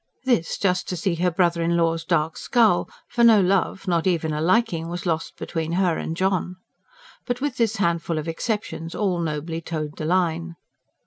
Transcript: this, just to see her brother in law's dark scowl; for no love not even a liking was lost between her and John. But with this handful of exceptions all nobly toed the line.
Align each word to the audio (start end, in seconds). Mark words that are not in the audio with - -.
this, 0.23 0.57
just 0.57 0.87
to 0.89 0.97
see 0.97 1.13
her 1.13 1.29
brother 1.29 1.61
in 1.61 1.77
law's 1.77 2.03
dark 2.03 2.35
scowl; 2.35 2.89
for 3.07 3.23
no 3.23 3.39
love 3.39 3.87
not 3.87 4.07
even 4.07 4.33
a 4.33 4.41
liking 4.41 4.87
was 4.89 5.05
lost 5.05 5.37
between 5.37 5.73
her 5.73 5.95
and 5.95 6.17
John. 6.17 6.55
But 7.27 7.39
with 7.39 7.57
this 7.57 7.75
handful 7.75 8.17
of 8.17 8.27
exceptions 8.27 8.95
all 8.95 9.19
nobly 9.19 9.61
toed 9.61 9.97
the 9.97 10.05
line. 10.05 10.55